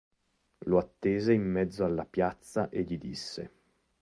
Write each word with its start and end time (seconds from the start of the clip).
Lo 0.65 0.79
attese 0.79 1.31
in 1.31 1.43
mezzo 1.43 1.85
alla 1.85 2.05
piazza 2.05 2.69
e 2.69 2.81
gli 2.81 2.97
disse. 2.97 3.51